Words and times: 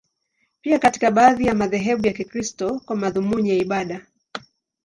Pia 0.61 0.79
katika 0.79 1.11
baadhi 1.11 1.45
ya 1.45 1.55
madhehebu 1.55 2.07
ya 2.07 2.13
Kikristo, 2.13 2.79
kwa 2.85 2.95
madhumuni 2.95 3.49
ya 3.49 3.55
ibada. 3.55 4.05